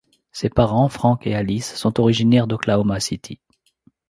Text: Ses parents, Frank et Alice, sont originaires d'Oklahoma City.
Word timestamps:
Ses 0.31 0.49
parents, 0.49 0.89
Frank 0.89 1.27
et 1.27 1.35
Alice, 1.35 1.75
sont 1.75 1.99
originaires 1.99 2.47
d'Oklahoma 2.47 2.99
City. 2.99 3.39